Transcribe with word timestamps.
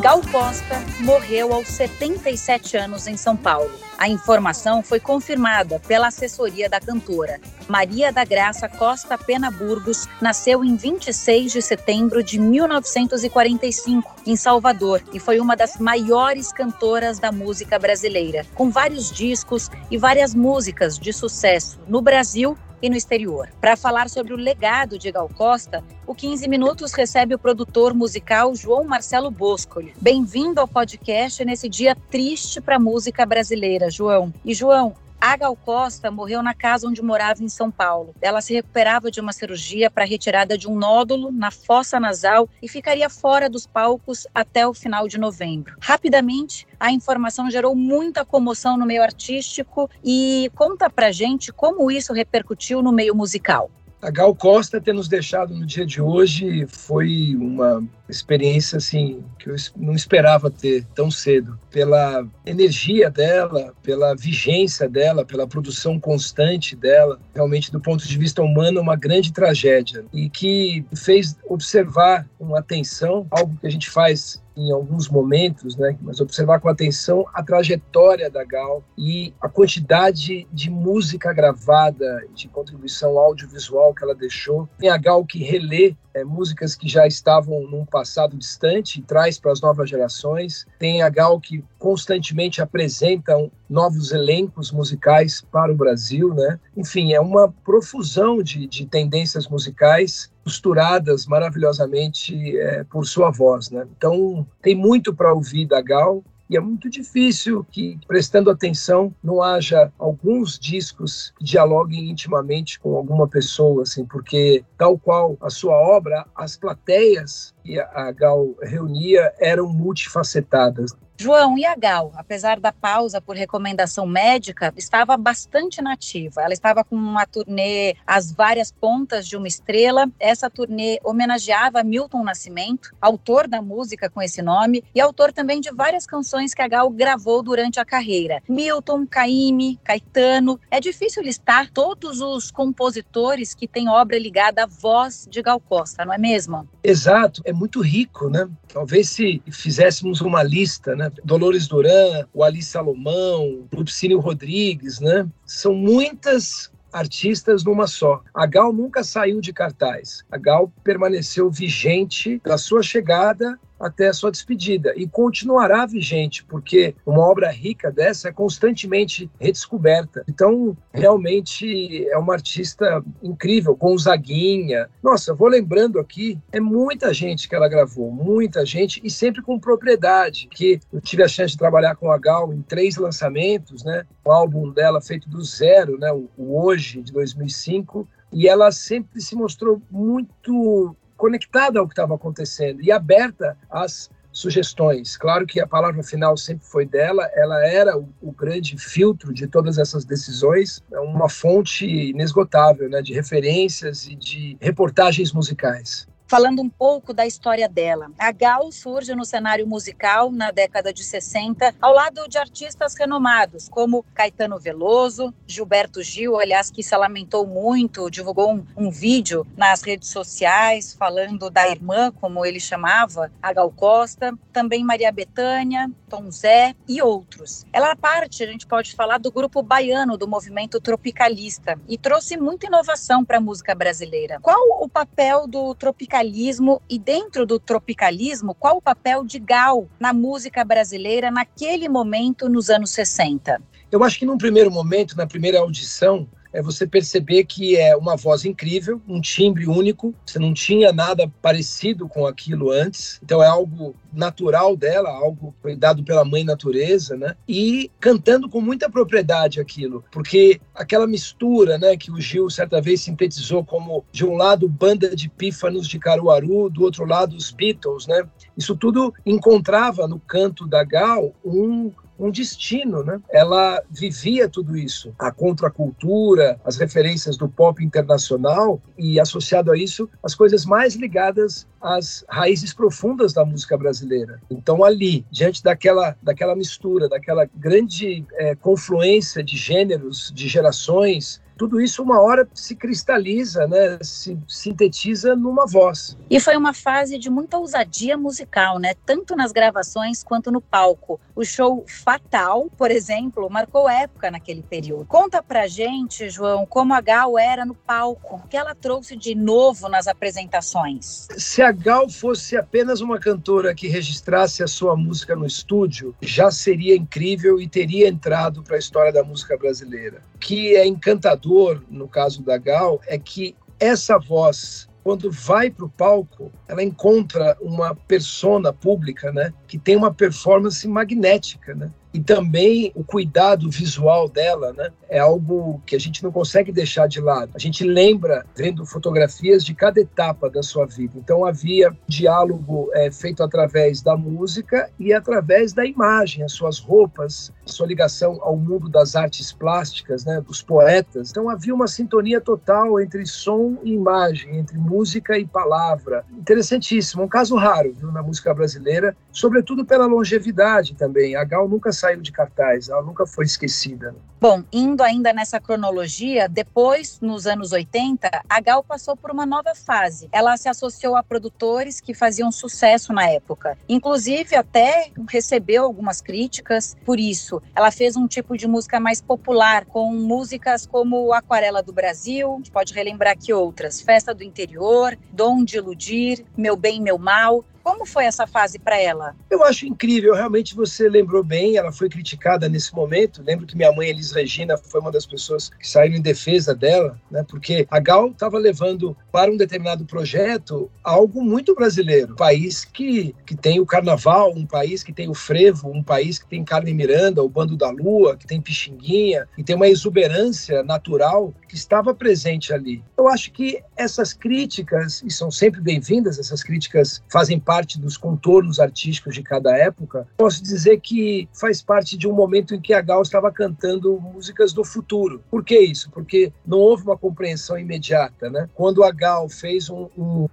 Gal 0.00 0.22
Costa 0.30 0.76
morreu 1.00 1.52
aos 1.52 1.66
77 1.66 2.76
anos 2.76 3.08
em 3.08 3.16
São 3.16 3.36
Paulo. 3.36 3.68
A 3.98 4.08
informação 4.08 4.80
foi 4.80 5.00
confirmada 5.00 5.80
pela 5.88 6.06
assessoria 6.06 6.68
da 6.68 6.78
cantora. 6.78 7.40
Maria 7.66 8.12
da 8.12 8.24
Graça 8.24 8.68
Costa 8.68 9.18
Pena 9.18 9.50
Burgos 9.50 10.06
nasceu 10.20 10.64
em 10.64 10.76
26 10.76 11.50
de 11.50 11.60
setembro 11.60 12.22
de 12.22 12.38
1945, 12.38 14.14
em 14.24 14.36
Salvador, 14.36 15.02
e 15.12 15.18
foi 15.18 15.40
uma 15.40 15.56
das 15.56 15.78
maiores 15.78 16.52
cantoras 16.52 17.18
da 17.18 17.32
música 17.32 17.76
brasileira, 17.76 18.46
com 18.54 18.70
vários 18.70 19.10
discos 19.10 19.68
e 19.90 19.98
várias 19.98 20.32
músicas 20.32 20.96
de 20.96 21.12
sucesso 21.12 21.80
no 21.88 22.00
Brasil 22.00 22.56
e 22.80 22.88
no 22.88 22.96
exterior. 22.96 23.48
Para 23.60 23.76
falar 23.76 24.08
sobre 24.08 24.32
o 24.32 24.36
legado 24.36 24.98
de 24.98 25.10
Gal 25.10 25.28
Costa, 25.28 25.84
o 26.06 26.14
15 26.14 26.48
Minutos 26.48 26.92
recebe 26.92 27.34
o 27.34 27.38
produtor 27.38 27.94
musical 27.94 28.54
João 28.54 28.84
Marcelo 28.84 29.30
Boscoli. 29.30 29.94
Bem-vindo 30.00 30.60
ao 30.60 30.68
podcast 30.68 31.44
nesse 31.44 31.68
dia 31.68 31.96
triste 32.10 32.60
para 32.60 32.76
a 32.76 32.80
música 32.80 33.24
brasileira, 33.26 33.90
João. 33.90 34.32
E 34.44 34.54
João, 34.54 34.94
a 35.20 35.36
Gal 35.36 35.56
Costa 35.56 36.10
morreu 36.10 36.42
na 36.42 36.54
casa 36.54 36.86
onde 36.86 37.02
morava 37.02 37.42
em 37.42 37.48
São 37.48 37.70
Paulo. 37.70 38.14
Ela 38.20 38.40
se 38.40 38.54
recuperava 38.54 39.10
de 39.10 39.20
uma 39.20 39.32
cirurgia 39.32 39.90
para 39.90 40.04
retirada 40.04 40.56
de 40.56 40.68
um 40.68 40.76
nódulo 40.76 41.32
na 41.32 41.50
fossa 41.50 41.98
nasal 41.98 42.48
e 42.62 42.68
ficaria 42.68 43.10
fora 43.10 43.48
dos 43.48 43.66
palcos 43.66 44.26
até 44.34 44.66
o 44.66 44.72
final 44.72 45.08
de 45.08 45.18
novembro. 45.18 45.76
Rapidamente, 45.80 46.66
a 46.78 46.92
informação 46.92 47.50
gerou 47.50 47.74
muita 47.74 48.24
comoção 48.24 48.76
no 48.76 48.86
meio 48.86 49.02
artístico 49.02 49.90
e 50.04 50.50
conta 50.54 50.88
pra 50.88 51.10
gente 51.10 51.52
como 51.52 51.90
isso 51.90 52.12
repercutiu 52.12 52.82
no 52.82 52.92
meio 52.92 53.14
musical. 53.14 53.70
A 54.00 54.10
Gal 54.10 54.32
Costa 54.32 54.80
ter 54.80 54.92
nos 54.92 55.08
deixado 55.08 55.52
no 55.52 55.66
dia 55.66 55.84
de 55.84 56.00
hoje 56.00 56.66
foi 56.68 57.34
uma 57.34 57.84
experiência 58.08 58.78
assim 58.78 59.24
que 59.40 59.50
eu 59.50 59.56
não 59.76 59.92
esperava 59.92 60.48
ter 60.48 60.84
tão 60.94 61.10
cedo. 61.10 61.58
Pela 61.68 62.24
energia 62.46 63.10
dela, 63.10 63.74
pela 63.82 64.14
vigência 64.14 64.88
dela, 64.88 65.24
pela 65.24 65.48
produção 65.48 65.98
constante 65.98 66.76
dela, 66.76 67.18
realmente 67.34 67.72
do 67.72 67.80
ponto 67.80 68.06
de 68.06 68.16
vista 68.16 68.40
humano 68.40 68.80
uma 68.80 68.94
grande 68.94 69.32
tragédia. 69.32 70.04
E 70.12 70.30
que 70.30 70.84
fez 70.94 71.36
observar 71.48 72.28
com 72.38 72.54
atenção 72.54 73.26
algo 73.32 73.56
que 73.60 73.66
a 73.66 73.70
gente 73.70 73.90
faz 73.90 74.40
em 74.58 74.72
alguns 74.72 75.08
momentos, 75.08 75.76
né, 75.76 75.96
mas 76.02 76.20
observar 76.20 76.58
com 76.58 76.68
atenção 76.68 77.24
a 77.32 77.42
trajetória 77.42 78.28
da 78.28 78.44
Gal 78.44 78.82
e 78.96 79.32
a 79.40 79.48
quantidade 79.48 80.46
de 80.52 80.68
música 80.68 81.32
gravada, 81.32 82.26
de 82.34 82.48
contribuição 82.48 83.16
audiovisual 83.18 83.94
que 83.94 84.02
ela 84.02 84.14
deixou. 84.14 84.68
Tem 84.78 84.90
a 84.90 84.96
Gal 84.96 85.24
que 85.24 85.38
relê 85.38 85.94
é, 86.12 86.24
músicas 86.24 86.74
que 86.74 86.88
já 86.88 87.06
estavam 87.06 87.62
num 87.68 87.84
passado 87.84 88.36
distante 88.36 88.98
e 88.98 89.02
traz 89.02 89.38
para 89.38 89.52
as 89.52 89.60
novas 89.60 89.88
gerações. 89.88 90.66
Tem 90.78 91.02
a 91.02 91.08
Gal 91.08 91.40
que 91.40 91.64
constantemente 91.78 92.60
apresenta 92.60 93.36
novos 93.68 94.12
elencos 94.12 94.72
musicais 94.72 95.44
para 95.52 95.72
o 95.72 95.76
Brasil, 95.76 96.34
né? 96.34 96.58
Enfim, 96.76 97.12
é 97.12 97.20
uma 97.20 97.52
profusão 97.64 98.42
de, 98.42 98.66
de 98.66 98.86
tendências 98.86 99.46
musicais 99.48 100.30
costuradas 100.42 101.26
maravilhosamente 101.26 102.56
é, 102.58 102.84
por 102.84 103.06
sua 103.06 103.30
voz, 103.30 103.70
né? 103.70 103.86
Então 103.96 104.46
tem 104.62 104.74
muito 104.74 105.14
para 105.14 105.32
ouvir 105.32 105.66
da 105.66 105.80
Gal 105.82 106.24
e 106.48 106.56
é 106.56 106.60
muito 106.60 106.88
difícil 106.88 107.62
que, 107.70 107.98
prestando 108.06 108.50
atenção, 108.50 109.14
não 109.22 109.42
haja 109.42 109.92
alguns 109.98 110.58
discos 110.58 111.34
que 111.36 111.44
dialoguem 111.44 112.08
intimamente 112.08 112.80
com 112.80 112.96
alguma 112.96 113.28
pessoa, 113.28 113.82
assim, 113.82 114.06
porque, 114.06 114.64
tal 114.78 114.98
qual 114.98 115.36
a 115.42 115.50
sua 115.50 115.76
obra, 115.76 116.26
as 116.34 116.56
plateias 116.56 117.54
que 117.68 117.78
a 117.78 118.10
Gal 118.12 118.54
reunia 118.62 119.30
eram 119.38 119.68
multifacetadas. 119.68 120.96
João, 121.20 121.58
e 121.58 121.66
a 121.66 121.74
Gal, 121.74 122.12
apesar 122.14 122.60
da 122.60 122.72
pausa 122.72 123.20
por 123.20 123.34
recomendação 123.34 124.06
médica, 124.06 124.72
estava 124.76 125.16
bastante 125.16 125.82
nativa. 125.82 126.42
Ela 126.42 126.52
estava 126.52 126.84
com 126.84 126.94
uma 126.94 127.26
turnê 127.26 127.96
As 128.06 128.30
Várias 128.30 128.70
Pontas 128.70 129.26
de 129.26 129.36
uma 129.36 129.48
Estrela. 129.48 130.08
Essa 130.20 130.48
turnê 130.48 131.00
homenageava 131.02 131.82
Milton 131.82 132.22
Nascimento, 132.22 132.94
autor 133.00 133.48
da 133.48 133.60
música 133.60 134.08
com 134.08 134.22
esse 134.22 134.40
nome, 134.40 134.84
e 134.94 135.00
autor 135.00 135.32
também 135.32 135.60
de 135.60 135.72
várias 135.72 136.06
canções 136.06 136.54
que 136.54 136.62
a 136.62 136.68
Gal 136.68 136.88
gravou 136.88 137.42
durante 137.42 137.80
a 137.80 137.84
carreira. 137.84 138.40
Milton, 138.48 139.04
Caime, 139.04 139.76
Caetano. 139.82 140.60
É 140.70 140.78
difícil 140.78 141.24
listar 141.24 141.68
todos 141.72 142.20
os 142.20 142.52
compositores 142.52 143.56
que 143.56 143.66
têm 143.66 143.88
obra 143.88 144.16
ligada 144.16 144.62
à 144.62 144.66
voz 144.66 145.26
de 145.28 145.42
Gal 145.42 145.58
Costa, 145.58 146.04
não 146.04 146.14
é 146.14 146.18
mesmo? 146.18 146.68
Exato, 146.84 147.42
é 147.44 147.52
muito 147.58 147.80
rico, 147.80 148.30
né? 148.30 148.48
Talvez 148.72 149.10
se 149.10 149.42
fizéssemos 149.50 150.20
uma 150.20 150.42
lista, 150.42 150.94
né? 150.94 151.10
Dolores 151.24 151.66
Duran, 151.66 152.26
o 152.32 152.44
Ali 152.44 152.62
Salomão, 152.62 153.66
Lupicínio 153.72 154.20
Rodrigues, 154.20 155.00
né? 155.00 155.28
São 155.44 155.74
muitas 155.74 156.70
artistas 156.92 157.64
numa 157.64 157.86
só. 157.86 158.22
A 158.34 158.46
Gal 158.46 158.72
nunca 158.72 159.02
saiu 159.02 159.40
de 159.40 159.52
cartaz. 159.52 160.24
A 160.30 160.38
Gal 160.38 160.72
permaneceu 160.82 161.50
vigente 161.50 162.40
da 162.44 162.56
sua 162.56 162.82
chegada 162.82 163.58
até 163.78 164.08
a 164.08 164.12
sua 164.12 164.30
despedida 164.30 164.92
e 164.96 165.06
continuará 165.06 165.86
vigente, 165.86 166.44
porque 166.44 166.94
uma 167.06 167.20
obra 167.20 167.50
rica 167.50 167.90
dessa 167.90 168.28
é 168.28 168.32
constantemente 168.32 169.30
redescoberta. 169.38 170.24
Então, 170.28 170.76
realmente 170.92 172.08
é 172.08 172.18
uma 172.18 172.34
artista 172.34 173.02
incrível, 173.22 173.76
Gonzaguinha. 173.76 174.88
Nossa, 175.02 175.34
vou 175.34 175.48
lembrando 175.48 175.98
aqui, 175.98 176.38
é 176.52 176.60
muita 176.60 177.12
gente 177.14 177.48
que 177.48 177.54
ela 177.54 177.68
gravou, 177.68 178.10
muita 178.10 178.64
gente 178.64 179.00
e 179.04 179.10
sempre 179.10 179.42
com 179.42 179.58
propriedade, 179.58 180.48
que 180.50 180.80
eu 180.92 181.00
tive 181.00 181.22
a 181.22 181.28
chance 181.28 181.52
de 181.52 181.58
trabalhar 181.58 181.96
com 181.96 182.10
a 182.10 182.18
Gal 182.18 182.52
em 182.52 182.62
três 182.62 182.96
lançamentos, 182.96 183.84
né? 183.84 184.04
Um 184.26 184.32
álbum 184.32 184.70
dela 184.70 185.00
feito 185.00 185.28
do 185.28 185.42
zero, 185.42 185.98
né? 185.98 186.12
O 186.12 186.28
Hoje, 186.38 187.02
de 187.02 187.12
2005, 187.12 188.08
e 188.32 188.48
ela 188.48 188.70
sempre 188.70 189.20
se 189.20 189.34
mostrou 189.34 189.80
muito 189.90 190.94
conectada 191.18 191.78
ao 191.78 191.86
que 191.86 191.92
estava 191.92 192.14
acontecendo 192.14 192.80
e 192.80 192.90
aberta 192.90 193.58
às 193.68 194.08
sugestões. 194.32 195.16
Claro 195.16 195.46
que 195.46 195.60
a 195.60 195.66
palavra 195.66 196.02
final 196.02 196.36
sempre 196.36 196.64
foi 196.64 196.86
dela, 196.86 197.28
ela 197.34 197.66
era 197.66 197.98
o, 197.98 198.08
o, 198.22 198.32
grande 198.32 198.78
filtro 198.78 199.34
de 199.34 199.46
todas 199.46 199.78
essas 199.78 200.04
decisões, 200.04 200.82
é 200.92 201.00
uma 201.00 201.28
fonte 201.28 201.84
inesgotável 201.84 202.88
né, 202.88 203.02
de 203.02 203.12
referências 203.12 204.06
e 204.06 204.14
de 204.14 204.56
reportagens 204.60 205.32
musicais 205.32 206.06
falando 206.28 206.60
um 206.60 206.68
pouco 206.68 207.14
da 207.14 207.26
história 207.26 207.66
dela. 207.66 208.10
A 208.18 208.30
Gal 208.30 208.70
surge 208.70 209.14
no 209.14 209.24
cenário 209.24 209.66
musical 209.66 210.30
na 210.30 210.50
década 210.50 210.92
de 210.92 211.02
60, 211.02 211.74
ao 211.80 211.94
lado 211.94 212.28
de 212.28 212.36
artistas 212.36 212.94
renomados, 212.94 213.66
como 213.68 214.04
Caetano 214.14 214.58
Veloso, 214.58 215.32
Gilberto 215.46 216.02
Gil, 216.02 216.38
aliás, 216.38 216.70
que 216.70 216.82
se 216.82 216.94
lamentou 216.94 217.46
muito, 217.46 218.10
divulgou 218.10 218.52
um, 218.52 218.66
um 218.76 218.90
vídeo 218.90 219.46
nas 219.56 219.80
redes 219.80 220.10
sociais 220.10 220.92
falando 220.92 221.48
da 221.48 221.66
irmã, 221.66 222.12
como 222.12 222.44
ele 222.44 222.60
chamava, 222.60 223.32
a 223.42 223.52
Gal 223.52 223.70
Costa, 223.70 224.34
também 224.52 224.84
Maria 224.84 225.10
Bethânia, 225.10 225.90
Tom 226.10 226.30
Zé 226.30 226.74
e 226.86 227.00
outros. 227.00 227.64
Ela 227.72 227.96
parte, 227.96 228.44
a 228.44 228.46
gente 228.46 228.66
pode 228.66 228.94
falar, 228.94 229.18
do 229.18 229.32
grupo 229.32 229.62
baiano 229.62 230.18
do 230.18 230.28
movimento 230.28 230.78
tropicalista 230.78 231.80
e 231.88 231.96
trouxe 231.96 232.36
muita 232.36 232.66
inovação 232.66 233.24
para 233.24 233.38
a 233.38 233.40
música 233.40 233.74
brasileira. 233.74 234.38
Qual 234.42 234.82
o 234.82 234.88
papel 234.88 235.46
do 235.46 235.74
tropicalismo 235.74 236.17
tropicalismo 236.18 236.82
e 236.90 236.98
dentro 236.98 237.46
do 237.46 237.60
tropicalismo, 237.60 238.54
qual 238.54 238.78
o 238.78 238.82
papel 238.82 239.24
de 239.24 239.38
Gal 239.38 239.88
na 240.00 240.12
música 240.12 240.64
brasileira 240.64 241.30
naquele 241.30 241.88
momento 241.88 242.48
nos 242.48 242.70
anos 242.70 242.90
60? 242.90 243.60
Eu 243.90 244.02
acho 244.02 244.18
que 244.18 244.26
num 244.26 244.36
primeiro 244.36 244.70
momento, 244.70 245.16
na 245.16 245.26
primeira 245.26 245.60
audição, 245.60 246.28
é 246.52 246.62
você 246.62 246.86
perceber 246.86 247.44
que 247.44 247.76
é 247.76 247.96
uma 247.96 248.16
voz 248.16 248.44
incrível, 248.44 249.00
um 249.08 249.20
timbre 249.20 249.66
único, 249.66 250.14
você 250.24 250.38
não 250.38 250.54
tinha 250.54 250.92
nada 250.92 251.30
parecido 251.42 252.08
com 252.08 252.26
aquilo 252.26 252.70
antes, 252.70 253.20
então 253.22 253.42
é 253.42 253.46
algo 253.46 253.94
natural 254.12 254.76
dela, 254.76 255.10
algo 255.10 255.54
dado 255.76 256.02
pela 256.02 256.24
mãe 256.24 256.44
natureza, 256.44 257.16
né? 257.16 257.34
E 257.46 257.90
cantando 258.00 258.48
com 258.48 258.60
muita 258.60 258.90
propriedade 258.90 259.60
aquilo, 259.60 260.04
porque 260.10 260.60
aquela 260.74 261.06
mistura, 261.06 261.78
né, 261.78 261.96
que 261.96 262.10
o 262.10 262.20
Gil 262.20 262.48
certa 262.48 262.80
vez 262.80 263.02
sintetizou 263.02 263.64
como 263.64 264.04
de 264.10 264.24
um 264.24 264.36
lado 264.36 264.68
banda 264.68 265.14
de 265.14 265.28
pífanos 265.28 265.86
de 265.86 265.98
Caruaru, 265.98 266.70
do 266.70 266.82
outro 266.82 267.04
lado 267.04 267.36
os 267.36 267.50
Beatles, 267.50 268.06
né? 268.06 268.26
Isso 268.56 268.76
tudo 268.76 269.12
encontrava 269.24 270.08
no 270.08 270.18
canto 270.18 270.66
da 270.66 270.82
Gal 270.82 271.32
um 271.44 271.92
um 272.18 272.30
destino, 272.30 273.02
né? 273.02 273.20
Ela 273.30 273.82
vivia 273.90 274.48
tudo 274.48 274.76
isso, 274.76 275.14
a 275.18 275.30
contracultura, 275.30 276.60
as 276.64 276.76
referências 276.76 277.36
do 277.36 277.48
pop 277.48 277.82
internacional 277.84 278.80
e 278.96 279.20
associado 279.20 279.70
a 279.70 279.76
isso 279.76 280.08
as 280.22 280.34
coisas 280.34 280.64
mais 280.64 280.94
ligadas 280.94 281.66
às 281.80 282.24
raízes 282.28 282.74
profundas 282.74 283.32
da 283.32 283.44
música 283.44 283.76
brasileira. 283.76 284.40
Então 284.50 284.84
ali, 284.84 285.24
diante 285.30 285.62
daquela 285.62 286.16
daquela 286.22 286.56
mistura, 286.56 287.08
daquela 287.08 287.48
grande 287.54 288.24
é, 288.32 288.54
confluência 288.54 289.42
de 289.42 289.56
gêneros, 289.56 290.32
de 290.34 290.48
gerações, 290.48 291.40
tudo 291.58 291.80
isso 291.80 292.02
uma 292.02 292.20
hora 292.20 292.48
se 292.54 292.76
cristaliza, 292.76 293.66
né, 293.66 293.98
se 294.00 294.38
sintetiza 294.46 295.34
numa 295.34 295.66
voz. 295.66 296.16
E 296.30 296.38
foi 296.38 296.56
uma 296.56 296.72
fase 296.72 297.18
de 297.18 297.28
muita 297.28 297.58
ousadia 297.58 298.16
musical, 298.16 298.78
né, 298.78 298.94
tanto 299.04 299.34
nas 299.34 299.50
gravações 299.50 300.22
quanto 300.22 300.52
no 300.52 300.60
palco. 300.60 301.20
O 301.34 301.44
show 301.44 301.84
Fatal, 301.88 302.70
por 302.76 302.92
exemplo, 302.92 303.50
marcou 303.50 303.88
época 303.88 304.30
naquele 304.30 304.62
período. 304.62 305.04
Conta 305.06 305.42
pra 305.42 305.66
gente, 305.66 306.30
João, 306.30 306.64
como 306.64 306.94
a 306.94 307.00
Gal 307.00 307.36
era 307.36 307.66
no 307.66 307.74
palco, 307.74 308.36
o 308.36 308.48
que 308.48 308.56
ela 308.56 308.74
trouxe 308.74 309.16
de 309.16 309.34
novo 309.34 309.88
nas 309.88 310.06
apresentações. 310.06 311.26
Se 311.36 311.60
a 311.60 311.72
Gal 311.72 312.08
fosse 312.08 312.56
apenas 312.56 313.00
uma 313.00 313.18
cantora 313.18 313.74
que 313.74 313.88
registrasse 313.88 314.62
a 314.62 314.68
sua 314.68 314.96
música 314.96 315.34
no 315.34 315.46
estúdio, 315.46 316.14
já 316.20 316.52
seria 316.52 316.94
incrível 316.94 317.60
e 317.60 317.68
teria 317.68 318.08
entrado 318.08 318.62
para 318.62 318.76
a 318.76 318.78
história 318.78 319.12
da 319.12 319.24
música 319.24 319.56
brasileira. 319.56 320.22
Que 320.40 320.76
é 320.76 320.86
encantador 320.86 321.82
no 321.90 322.08
caso 322.08 322.42
da 322.42 322.56
Gal, 322.56 323.00
é 323.06 323.18
que 323.18 323.56
essa 323.80 324.18
voz, 324.18 324.88
quando 325.02 325.30
vai 325.30 325.70
para 325.70 325.84
o 325.84 325.90
palco, 325.90 326.52
ela 326.66 326.82
encontra 326.82 327.56
uma 327.60 327.94
persona 327.94 328.72
pública, 328.72 329.32
né, 329.32 329.52
que 329.66 329.78
tem 329.78 329.96
uma 329.96 330.12
performance 330.12 330.86
magnética, 330.86 331.74
né? 331.74 331.90
E 332.12 332.20
também 332.20 332.90
o 332.94 333.04
cuidado 333.04 333.70
visual 333.70 334.28
dela, 334.28 334.72
né? 334.72 334.90
É 335.08 335.18
algo 335.18 335.80
que 335.86 335.94
a 335.94 336.00
gente 336.00 336.22
não 336.22 336.32
consegue 336.32 336.72
deixar 336.72 337.06
de 337.06 337.20
lado. 337.20 337.50
A 337.54 337.58
gente 337.58 337.84
lembra 337.84 338.44
vendo 338.56 338.84
fotografias 338.86 339.64
de 339.64 339.74
cada 339.74 340.00
etapa 340.00 340.48
da 340.48 340.62
sua 340.62 340.86
vida. 340.86 341.14
Então 341.16 341.44
havia 341.44 341.94
diálogo 342.06 342.90
é, 342.92 343.10
feito 343.10 343.42
através 343.42 344.02
da 344.02 344.16
música 344.16 344.90
e 344.98 345.12
através 345.12 345.72
da 345.72 345.84
imagem, 345.84 346.42
as 346.44 346.52
suas 346.52 346.78
roupas, 346.78 347.52
sua 347.66 347.86
ligação 347.86 348.38
ao 348.40 348.56
mundo 348.56 348.88
das 348.88 349.14
artes 349.14 349.52
plásticas, 349.52 350.24
né? 350.24 350.40
Dos 350.40 350.62
poetas. 350.62 351.30
Então 351.30 351.48
havia 351.48 351.74
uma 351.74 351.86
sintonia 351.86 352.40
total 352.40 353.00
entre 353.00 353.26
som 353.26 353.78
e 353.82 353.92
imagem, 353.92 354.58
entre 354.58 354.78
música 354.78 355.38
e 355.38 355.46
palavra. 355.46 356.24
Interessantíssimo, 356.32 357.22
um 357.22 357.28
caso 357.28 357.56
raro 357.56 357.92
viu, 357.92 358.10
na 358.10 358.22
música 358.22 358.52
brasileira, 358.54 359.16
sobretudo 359.32 359.84
pela 359.84 360.06
longevidade 360.06 360.94
também. 360.94 361.36
A 361.36 361.44
Gal 361.44 361.68
nunca 361.68 361.92
saiu 361.98 362.20
de 362.20 362.32
cartaz, 362.32 362.88
ela 362.88 363.02
nunca 363.02 363.26
foi 363.26 363.44
esquecida. 363.44 364.14
Bom, 364.40 364.62
indo 364.72 365.02
ainda 365.02 365.32
nessa 365.32 365.60
cronologia, 365.60 366.48
depois, 366.48 367.18
nos 367.20 367.44
anos 367.44 367.72
80, 367.72 368.30
a 368.48 368.60
Gal 368.60 368.84
passou 368.84 369.16
por 369.16 369.32
uma 369.32 369.44
nova 369.44 369.74
fase. 369.74 370.28
Ela 370.30 370.56
se 370.56 370.68
associou 370.68 371.16
a 371.16 371.24
produtores 371.24 372.00
que 372.00 372.14
faziam 372.14 372.52
sucesso 372.52 373.12
na 373.12 373.28
época. 373.28 373.76
Inclusive, 373.88 374.54
até 374.54 375.10
recebeu 375.28 375.82
algumas 375.82 376.20
críticas 376.20 376.96
por 377.04 377.18
isso. 377.18 377.60
Ela 377.74 377.90
fez 377.90 378.16
um 378.16 378.28
tipo 378.28 378.56
de 378.56 378.68
música 378.68 379.00
mais 379.00 379.20
popular, 379.20 379.84
com 379.86 380.12
músicas 380.12 380.86
como 380.86 381.32
Aquarela 381.32 381.82
do 381.82 381.92
Brasil, 381.92 382.52
a 382.52 382.56
gente 382.58 382.70
pode 382.70 382.94
relembrar 382.94 383.32
aqui 383.32 383.52
outras, 383.52 384.00
Festa 384.00 384.32
do 384.32 384.44
Interior, 384.44 385.18
Dom 385.32 385.64
de 385.64 385.78
Iludir, 385.78 386.44
Meu 386.56 386.76
Bem, 386.76 387.00
Meu 387.00 387.18
Mal. 387.18 387.64
Como 387.88 388.04
foi 388.04 388.26
essa 388.26 388.46
fase 388.46 388.78
para 388.78 389.00
ela? 389.00 389.34
Eu 389.48 389.64
acho 389.64 389.86
incrível, 389.86 390.34
realmente 390.34 390.74
você 390.74 391.08
lembrou 391.08 391.42
bem, 391.42 391.78
ela 391.78 391.90
foi 391.90 392.10
criticada 392.10 392.68
nesse 392.68 392.94
momento. 392.94 393.42
Lembro 393.42 393.66
que 393.66 393.74
minha 393.74 393.90
mãe, 393.90 394.10
Elis 394.10 394.30
Regina, 394.30 394.76
foi 394.76 395.00
uma 395.00 395.10
das 395.10 395.24
pessoas 395.24 395.70
que 395.70 395.88
saíram 395.88 396.16
em 396.16 396.20
defesa 396.20 396.74
dela, 396.74 397.18
né? 397.30 397.42
Porque 397.48 397.86
a 397.90 397.98
Gal 397.98 398.28
estava 398.28 398.58
levando 398.58 399.16
para 399.32 399.50
um 399.50 399.56
determinado 399.56 400.04
projeto 400.04 400.90
algo 401.02 401.42
muito 401.42 401.74
brasileiro. 401.74 402.34
Um 402.34 402.36
país 402.36 402.84
que, 402.84 403.34
que 403.46 403.56
tem 403.56 403.80
o 403.80 403.86
carnaval, 403.86 404.52
um 404.54 404.66
país 404.66 405.02
que 405.02 405.12
tem 405.12 405.30
o 405.30 405.34
frevo, 405.34 405.88
um 405.88 406.02
país 406.02 406.38
que 406.38 406.46
tem 406.46 406.62
Carmen 406.62 406.92
Miranda, 406.92 407.42
o 407.42 407.48
Bando 407.48 407.74
da 407.74 407.88
Lua, 407.88 408.36
que 408.36 408.46
tem 408.46 408.60
Pixinguinha, 408.60 409.48
e 409.56 409.64
tem 409.64 409.74
uma 409.74 409.88
exuberância 409.88 410.82
natural 410.82 411.54
que 411.66 411.74
estava 411.74 412.14
presente 412.14 412.70
ali. 412.70 413.02
Eu 413.16 413.28
acho 413.28 413.50
que 413.50 413.82
essas 413.96 414.34
críticas, 414.34 415.22
e 415.24 415.30
são 415.30 415.50
sempre 415.50 415.80
bem-vindas, 415.80 416.38
essas 416.38 416.62
críticas 416.62 417.22
fazem 417.30 417.58
parte 417.58 417.77
parte 417.78 418.00
dos 418.00 418.16
contornos 418.16 418.80
artísticos 418.80 419.34
de 419.34 419.42
cada 419.42 419.76
época, 419.76 420.26
posso 420.36 420.60
dizer 420.60 420.98
que 421.00 421.48
faz 421.52 421.80
parte 421.80 422.18
de 422.18 422.26
um 422.26 422.32
momento 422.32 422.74
em 422.74 422.80
que 422.80 422.92
a 422.92 423.00
Gal 423.00 423.22
estava 423.22 423.52
cantando 423.52 424.20
músicas 424.20 424.72
do 424.72 424.82
futuro. 424.82 425.40
Por 425.48 425.64
que 425.64 425.78
isso? 425.78 426.10
Porque 426.10 426.52
não 426.66 426.78
houve 426.78 427.04
uma 427.04 427.16
compreensão 427.16 427.78
imediata, 427.78 428.50
né? 428.50 428.68
Quando 428.74 429.04
a 429.04 429.12
Gal 429.12 429.48
fez 429.48 429.88
um, 429.88 430.08
um 430.18 430.48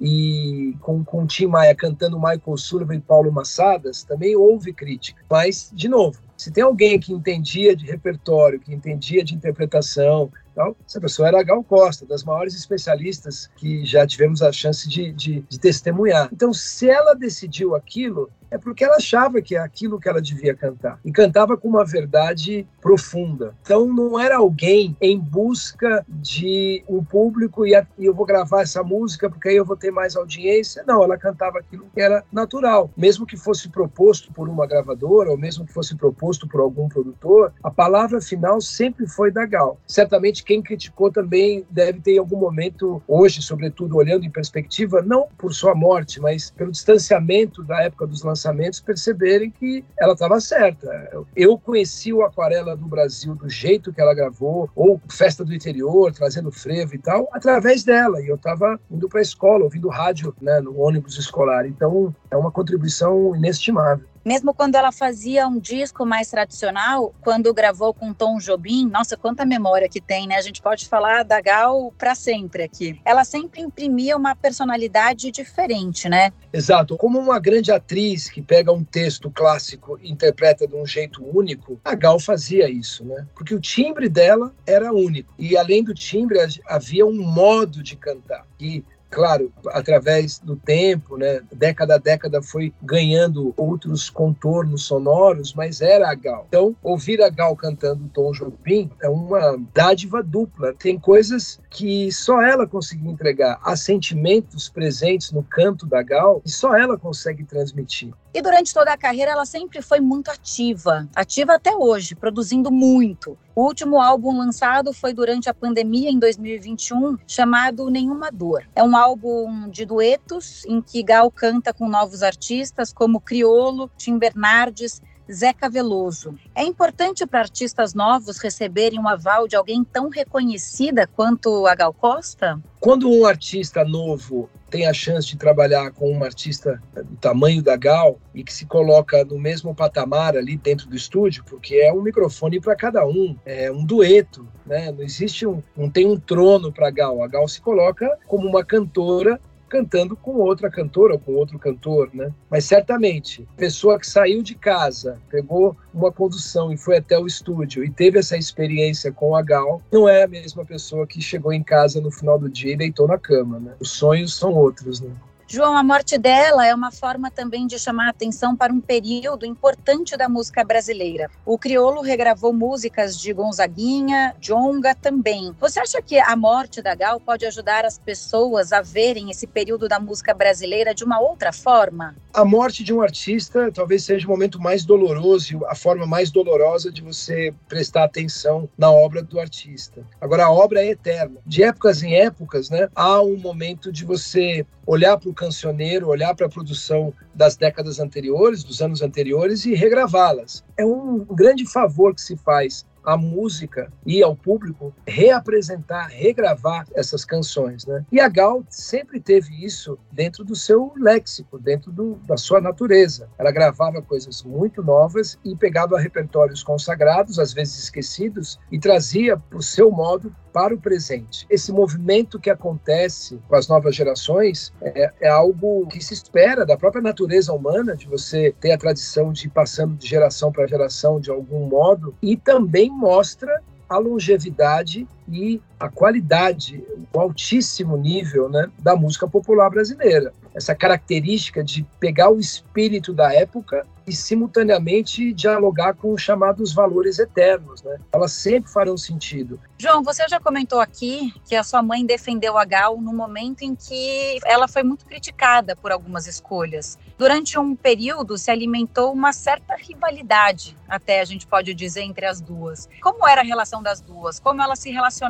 e 0.00 0.74
com, 0.80 1.04
com 1.04 1.26
Tim 1.26 1.46
Maia 1.46 1.74
cantando 1.74 2.16
Michael 2.16 2.56
Sullivan 2.56 2.94
e 2.94 3.00
Paulo 3.00 3.30
Massadas, 3.30 4.04
também 4.04 4.34
houve 4.36 4.72
crítica. 4.72 5.22
Mas, 5.28 5.70
de 5.74 5.88
novo, 5.88 6.18
se 6.42 6.50
tem 6.50 6.64
alguém 6.64 6.98
que 6.98 7.12
entendia 7.12 7.76
de 7.76 7.86
repertório, 7.86 8.58
que 8.58 8.74
entendia 8.74 9.22
de 9.22 9.32
interpretação, 9.32 10.28
então, 10.50 10.74
essa 10.86 11.00
pessoa 11.00 11.28
era 11.28 11.40
a 11.40 11.42
Gal 11.42 11.62
Costa, 11.62 12.04
das 12.04 12.24
maiores 12.24 12.54
especialistas 12.54 13.48
que 13.56 13.84
já 13.86 14.04
tivemos 14.06 14.42
a 14.42 14.50
chance 14.50 14.88
de, 14.88 15.12
de, 15.12 15.40
de 15.48 15.58
testemunhar. 15.58 16.28
Então, 16.32 16.52
se 16.52 16.90
ela 16.90 17.14
decidiu 17.14 17.74
aquilo, 17.76 18.28
é 18.52 18.58
porque 18.58 18.84
ela 18.84 18.96
achava 18.96 19.40
que 19.40 19.56
é 19.56 19.58
aquilo 19.58 19.98
que 19.98 20.06
ela 20.06 20.20
devia 20.20 20.54
cantar. 20.54 21.00
E 21.02 21.10
cantava 21.10 21.56
com 21.56 21.68
uma 21.68 21.86
verdade 21.86 22.66
profunda. 22.82 23.54
Então 23.62 23.86
não 23.86 24.20
era 24.20 24.36
alguém 24.36 24.94
em 25.00 25.18
busca 25.18 26.04
de 26.06 26.84
um 26.86 27.02
público 27.02 27.66
e 27.66 27.72
eu 27.98 28.14
vou 28.14 28.26
gravar 28.26 28.60
essa 28.60 28.82
música 28.82 29.30
porque 29.30 29.48
aí 29.48 29.56
eu 29.56 29.64
vou 29.64 29.76
ter 29.76 29.90
mais 29.90 30.16
audiência. 30.16 30.84
Não, 30.86 31.02
ela 31.02 31.16
cantava 31.16 31.60
aquilo 31.60 31.86
que 31.94 32.00
era 32.00 32.22
natural. 32.30 32.90
Mesmo 32.94 33.24
que 33.24 33.38
fosse 33.38 33.70
proposto 33.70 34.30
por 34.34 34.50
uma 34.50 34.66
gravadora 34.66 35.30
ou 35.30 35.38
mesmo 35.38 35.64
que 35.64 35.72
fosse 35.72 35.96
proposto 35.96 36.46
por 36.46 36.60
algum 36.60 36.90
produtor, 36.90 37.54
a 37.62 37.70
palavra 37.70 38.20
final 38.20 38.60
sempre 38.60 39.06
foi 39.06 39.30
da 39.30 39.46
Gal. 39.46 39.80
Certamente 39.86 40.44
quem 40.44 40.60
criticou 40.60 41.10
também 41.10 41.64
deve 41.70 42.00
ter 42.00 42.16
em 42.16 42.18
algum 42.18 42.36
momento, 42.36 43.02
hoje, 43.08 43.40
sobretudo 43.40 43.96
olhando 43.96 44.26
em 44.26 44.30
perspectiva, 44.30 45.00
não 45.00 45.28
por 45.38 45.54
sua 45.54 45.74
morte, 45.74 46.20
mas 46.20 46.50
pelo 46.50 46.70
distanciamento 46.70 47.62
da 47.62 47.82
época 47.82 48.06
dos 48.06 48.22
lançamentos 48.22 48.41
lançamentos 48.42 48.80
perceberem 48.80 49.50
que 49.50 49.84
ela 49.98 50.14
estava 50.14 50.40
certa. 50.40 51.10
Eu 51.36 51.56
conheci 51.56 52.12
o 52.12 52.22
Aquarela 52.22 52.76
do 52.76 52.86
Brasil 52.86 53.34
do 53.34 53.48
jeito 53.48 53.92
que 53.92 54.00
ela 54.00 54.14
gravou, 54.14 54.68
ou 54.74 55.00
Festa 55.08 55.44
do 55.44 55.54
Interior, 55.54 56.12
trazendo 56.12 56.50
frevo 56.50 56.94
e 56.94 56.98
tal, 56.98 57.28
através 57.32 57.84
dela. 57.84 58.20
E 58.20 58.28
eu 58.28 58.36
estava 58.36 58.78
indo 58.90 59.08
para 59.08 59.20
a 59.20 59.22
escola, 59.22 59.64
ouvindo 59.64 59.88
rádio 59.88 60.34
né, 60.40 60.60
no 60.60 60.78
ônibus 60.80 61.18
escolar. 61.18 61.66
Então, 61.66 62.14
é 62.30 62.36
uma 62.36 62.50
contribuição 62.50 63.36
inestimável. 63.36 64.06
Mesmo 64.24 64.54
quando 64.54 64.76
ela 64.76 64.92
fazia 64.92 65.48
um 65.48 65.58
disco 65.58 66.06
mais 66.06 66.30
tradicional, 66.30 67.12
quando 67.20 67.52
gravou 67.52 67.92
com 67.92 68.14
Tom 68.14 68.38
Jobim, 68.38 68.88
nossa, 68.88 69.16
quanta 69.16 69.44
memória 69.44 69.88
que 69.88 70.00
tem, 70.00 70.28
né? 70.28 70.36
A 70.36 70.40
gente 70.40 70.62
pode 70.62 70.88
falar 70.88 71.24
da 71.24 71.40
Gal 71.40 71.92
para 71.98 72.14
sempre 72.14 72.62
aqui. 72.62 73.00
Ela 73.04 73.24
sempre 73.24 73.60
imprimia 73.60 74.16
uma 74.16 74.36
personalidade 74.36 75.30
diferente, 75.32 76.08
né? 76.08 76.32
Exato. 76.52 76.96
Como 76.96 77.18
uma 77.18 77.40
grande 77.40 77.72
atriz 77.72 78.28
que 78.28 78.40
pega 78.40 78.72
um 78.72 78.84
texto 78.84 79.30
clássico 79.30 79.98
e 80.00 80.10
interpreta 80.10 80.68
de 80.68 80.76
um 80.76 80.86
jeito 80.86 81.24
único, 81.24 81.80
a 81.84 81.94
Gal 81.94 82.20
fazia 82.20 82.70
isso, 82.70 83.04
né? 83.04 83.26
Porque 83.34 83.54
o 83.54 83.60
timbre 83.60 84.08
dela 84.08 84.54
era 84.64 84.92
único. 84.92 85.34
E 85.36 85.56
além 85.56 85.82
do 85.82 85.92
timbre, 85.94 86.38
havia 86.66 87.04
um 87.04 87.22
modo 87.22 87.82
de 87.82 87.96
cantar. 87.96 88.46
E 88.60 88.84
claro, 89.12 89.52
através 89.68 90.38
do 90.38 90.56
tempo, 90.56 91.18
né, 91.18 91.42
década 91.52 91.96
a 91.96 91.98
década 91.98 92.42
foi 92.42 92.72
ganhando 92.82 93.52
outros 93.58 94.08
contornos 94.08 94.84
sonoros, 94.84 95.52
mas 95.54 95.82
era 95.82 96.10
a 96.10 96.14
Gal. 96.14 96.46
Então, 96.48 96.74
ouvir 96.82 97.22
a 97.22 97.28
Gal 97.28 97.54
cantando 97.54 98.08
Tom 98.08 98.32
Jobim 98.32 98.90
é 99.02 99.08
uma 99.08 99.60
dádiva 99.74 100.22
dupla. 100.22 100.72
Tem 100.74 100.98
coisas 100.98 101.60
que 101.68 102.10
só 102.10 102.40
ela 102.40 102.66
conseguiu 102.66 103.10
entregar, 103.10 103.60
há 103.62 103.76
sentimentos 103.76 104.68
presentes 104.68 105.30
no 105.30 105.42
canto 105.42 105.86
da 105.86 106.02
Gal 106.02 106.40
e 106.44 106.50
só 106.50 106.74
ela 106.74 106.98
consegue 106.98 107.44
transmitir. 107.44 108.12
E 108.34 108.40
durante 108.40 108.72
toda 108.72 108.92
a 108.92 108.96
carreira 108.96 109.32
ela 109.32 109.44
sempre 109.44 109.82
foi 109.82 110.00
muito 110.00 110.30
ativa, 110.30 111.06
ativa 111.14 111.54
até 111.54 111.74
hoje, 111.76 112.14
produzindo 112.14 112.70
muito. 112.70 113.36
O 113.54 113.64
último 113.64 114.00
álbum 114.00 114.38
lançado 114.38 114.94
foi 114.94 115.12
durante 115.12 115.50
a 115.50 115.54
pandemia 115.54 116.08
em 116.08 116.18
2021, 116.18 117.18
chamado 117.26 117.90
Nenhuma 117.90 118.30
Dor. 118.32 118.66
É 118.74 118.82
um 118.82 118.96
álbum 118.96 119.68
de 119.68 119.84
duetos 119.84 120.64
em 120.64 120.80
que 120.80 121.02
Gal 121.02 121.30
canta 121.30 121.74
com 121.74 121.86
novos 121.86 122.22
artistas 122.22 122.90
como 122.90 123.20
Criolo, 123.20 123.90
Tim 123.98 124.16
Bernardes, 124.16 125.02
Zeca 125.30 125.68
Veloso. 125.68 126.34
É 126.54 126.64
importante 126.64 127.26
para 127.26 127.40
artistas 127.40 127.94
novos 127.94 128.38
receberem 128.38 128.98
um 128.98 129.08
aval 129.08 129.46
de 129.46 129.56
alguém 129.56 129.84
tão 129.84 130.08
reconhecida 130.08 131.06
quanto 131.06 131.66
a 131.66 131.74
Gal 131.74 131.92
Costa? 131.92 132.60
Quando 132.80 133.10
um 133.10 133.24
artista 133.26 133.84
novo 133.84 134.48
tem 134.72 134.86
a 134.86 134.92
chance 134.92 135.28
de 135.28 135.36
trabalhar 135.36 135.90
com 135.92 136.10
uma 136.10 136.24
artista 136.24 136.82
do 136.94 137.16
tamanho 137.16 137.62
da 137.62 137.76
Gal 137.76 138.18
e 138.34 138.42
que 138.42 138.52
se 138.52 138.64
coloca 138.64 139.22
no 139.22 139.38
mesmo 139.38 139.74
patamar 139.74 140.34
ali 140.34 140.56
dentro 140.56 140.88
do 140.88 140.96
estúdio, 140.96 141.44
porque 141.44 141.76
é 141.76 141.92
um 141.92 142.00
microfone 142.00 142.58
para 142.58 142.74
cada 142.74 143.06
um, 143.06 143.36
é 143.44 143.70
um 143.70 143.84
dueto, 143.84 144.48
né? 144.64 144.90
Não 144.90 145.02
existe 145.02 145.46
um, 145.46 145.62
não 145.76 145.90
tem 145.90 146.06
um 146.06 146.18
trono 146.18 146.72
para 146.72 146.90
Gal. 146.90 147.22
A 147.22 147.28
Gal 147.28 147.46
se 147.46 147.60
coloca 147.60 148.18
como 148.26 148.48
uma 148.48 148.64
cantora 148.64 149.38
cantando 149.72 150.14
com 150.14 150.32
outra 150.32 150.70
cantora 150.70 151.14
ou 151.14 151.18
com 151.18 151.32
outro 151.32 151.58
cantor, 151.58 152.10
né? 152.12 152.30
Mas 152.50 152.66
certamente, 152.66 153.48
pessoa 153.56 153.98
que 153.98 154.06
saiu 154.06 154.42
de 154.42 154.54
casa, 154.54 155.18
pegou 155.30 155.74
uma 155.94 156.12
condução 156.12 156.70
e 156.70 156.76
foi 156.76 156.98
até 156.98 157.18
o 157.18 157.26
estúdio 157.26 157.82
e 157.82 157.90
teve 157.90 158.18
essa 158.18 158.36
experiência 158.36 159.10
com 159.10 159.34
a 159.34 159.40
Gal, 159.40 159.80
não 159.90 160.06
é 160.06 160.24
a 160.24 160.28
mesma 160.28 160.62
pessoa 160.62 161.06
que 161.06 161.22
chegou 161.22 161.54
em 161.54 161.62
casa 161.62 162.02
no 162.02 162.10
final 162.10 162.38
do 162.38 162.50
dia 162.50 162.74
e 162.74 162.76
deitou 162.76 163.08
na 163.08 163.16
cama, 163.16 163.58
né? 163.58 163.72
Os 163.80 163.92
sonhos 163.92 164.36
são 164.36 164.52
outros, 164.52 165.00
né? 165.00 165.10
João, 165.54 165.76
a 165.76 165.82
morte 165.82 166.16
dela 166.16 166.66
é 166.66 166.74
uma 166.74 166.90
forma 166.90 167.30
também 167.30 167.66
de 167.66 167.78
chamar 167.78 168.06
a 168.06 168.08
atenção 168.08 168.56
para 168.56 168.72
um 168.72 168.80
período 168.80 169.44
importante 169.44 170.16
da 170.16 170.26
música 170.26 170.64
brasileira. 170.64 171.30
O 171.44 171.58
crioulo 171.58 172.00
regravou 172.00 172.54
músicas 172.54 173.20
de 173.20 173.34
Gonzaguinha, 173.34 174.34
Jonga 174.40 174.94
também. 174.94 175.54
Você 175.60 175.78
acha 175.78 176.00
que 176.00 176.18
a 176.18 176.34
morte 176.34 176.80
da 176.80 176.94
Gal 176.94 177.20
pode 177.20 177.44
ajudar 177.44 177.84
as 177.84 177.98
pessoas 177.98 178.72
a 178.72 178.80
verem 178.80 179.30
esse 179.30 179.46
período 179.46 179.88
da 179.88 180.00
música 180.00 180.32
brasileira 180.32 180.94
de 180.94 181.04
uma 181.04 181.20
outra 181.20 181.52
forma? 181.52 182.16
A 182.32 182.46
morte 182.46 182.82
de 182.82 182.94
um 182.94 183.02
artista 183.02 183.70
talvez 183.70 184.04
seja 184.04 184.26
o 184.26 184.30
momento 184.30 184.58
mais 184.58 184.86
doloroso, 184.86 185.66
a 185.66 185.74
forma 185.74 186.06
mais 186.06 186.30
dolorosa 186.30 186.90
de 186.90 187.02
você 187.02 187.52
prestar 187.68 188.04
atenção 188.04 188.66
na 188.78 188.90
obra 188.90 189.22
do 189.22 189.38
artista. 189.38 190.02
Agora, 190.18 190.46
a 190.46 190.50
obra 190.50 190.80
é 190.80 190.92
eterna. 190.92 191.36
De 191.44 191.62
épocas 191.62 192.02
em 192.02 192.14
épocas, 192.14 192.70
né, 192.70 192.88
há 192.94 193.20
um 193.20 193.36
momento 193.36 193.92
de 193.92 194.02
você 194.06 194.64
olhar 194.86 195.16
para 195.18 195.28
o 195.28 195.34
cancioneiro, 195.42 196.08
olhar 196.08 196.34
para 196.36 196.46
a 196.46 196.48
produção 196.48 197.12
das 197.34 197.56
décadas 197.56 197.98
anteriores, 197.98 198.62
dos 198.62 198.80
anos 198.80 199.02
anteriores 199.02 199.64
e 199.64 199.74
regravá-las. 199.74 200.64
É 200.76 200.84
um 200.84 201.24
grande 201.24 201.66
favor 201.66 202.14
que 202.14 202.20
se 202.20 202.36
faz 202.36 202.86
à 203.04 203.16
música 203.16 203.92
e 204.06 204.22
ao 204.22 204.36
público 204.36 204.94
reapresentar, 205.06 206.08
regravar 206.08 206.86
essas 206.94 207.24
canções, 207.24 207.86
né? 207.86 208.04
E 208.10 208.20
a 208.20 208.28
Gal 208.28 208.64
sempre 208.68 209.20
teve 209.20 209.64
isso 209.64 209.98
dentro 210.10 210.44
do 210.44 210.54
seu 210.54 210.92
léxico, 210.96 211.58
dentro 211.58 211.90
do, 211.90 212.14
da 212.26 212.36
sua 212.36 212.60
natureza. 212.60 213.28
Ela 213.38 213.50
gravava 213.50 214.02
coisas 214.02 214.42
muito 214.42 214.82
novas 214.82 215.38
e 215.44 215.56
pegava 215.56 215.98
repertórios 215.98 216.62
consagrados, 216.62 217.38
às 217.38 217.52
vezes 217.52 217.78
esquecidos, 217.78 218.58
e 218.70 218.78
trazia 218.78 219.36
para 219.36 219.58
o 219.58 219.62
seu 219.62 219.90
modo 219.90 220.34
para 220.52 220.74
o 220.74 220.78
presente. 220.78 221.46
Esse 221.48 221.72
movimento 221.72 222.38
que 222.38 222.50
acontece 222.50 223.40
com 223.48 223.56
as 223.56 223.66
novas 223.66 223.96
gerações 223.96 224.72
é, 224.82 225.10
é, 225.20 225.28
algo 225.28 225.86
que 225.86 226.04
se 226.04 226.12
espera 226.12 226.66
da 226.66 226.76
própria 226.76 227.02
natureza 227.02 227.52
humana, 227.52 227.96
de 227.96 228.06
você 228.06 228.54
ter 228.60 228.72
a 228.72 228.78
tradição 228.78 229.32
de 229.32 229.46
ir 229.46 229.50
passando 229.50 229.96
de 229.96 230.06
geração 230.06 230.52
para 230.52 230.66
geração 230.66 231.18
de 231.18 231.30
algum 231.30 231.66
modo, 231.66 232.14
e 232.20 232.36
também 232.36 232.91
mostra 232.92 233.62
a 233.88 233.98
longevidade 233.98 235.06
e 235.32 235.62
a 235.80 235.88
qualidade, 235.88 236.84
o 237.12 237.18
altíssimo 237.18 237.96
nível 237.96 238.48
né, 238.48 238.70
da 238.78 238.94
música 238.94 239.26
popular 239.26 239.70
brasileira. 239.70 240.32
Essa 240.54 240.74
característica 240.74 241.64
de 241.64 241.84
pegar 241.98 242.30
o 242.30 242.38
espírito 242.38 243.12
da 243.12 243.32
época 243.32 243.86
e 244.06 244.12
simultaneamente 244.12 245.32
dialogar 245.32 245.94
com 245.94 246.12
os 246.12 246.20
chamados 246.20 246.72
valores 246.72 247.18
eternos, 247.18 247.82
né? 247.82 247.98
Elas 248.12 248.32
sempre 248.32 248.70
farão 248.70 248.96
sentido. 248.96 249.60
João, 249.78 250.02
você 250.02 250.26
já 250.28 250.40
comentou 250.40 250.80
aqui 250.80 251.32
que 251.44 251.54
a 251.54 251.62
sua 251.62 251.82
mãe 251.82 252.04
defendeu 252.04 252.58
a 252.58 252.64
Gal 252.64 253.00
no 253.00 253.12
momento 253.12 253.62
em 253.62 253.74
que 253.74 254.38
ela 254.44 254.68
foi 254.68 254.82
muito 254.82 255.06
criticada 255.06 255.74
por 255.76 255.92
algumas 255.92 256.26
escolhas. 256.26 256.98
Durante 257.16 257.58
um 257.58 257.74
período 257.74 258.36
se 258.36 258.50
alimentou 258.50 259.12
uma 259.12 259.32
certa 259.32 259.76
rivalidade, 259.76 260.76
até 260.88 261.20
a 261.20 261.24
gente 261.24 261.46
pode 261.46 261.72
dizer 261.74 262.02
entre 262.02 262.26
as 262.26 262.40
duas. 262.40 262.88
Como 263.00 263.26
era 263.26 263.40
a 263.40 263.44
relação 263.44 263.82
das 263.82 264.00
duas? 264.00 264.40
Como 264.40 264.60
elas 264.60 264.78
se 264.78 264.90
relacionavam? 264.90 265.21